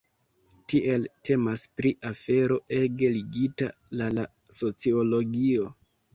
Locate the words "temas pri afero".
1.29-2.57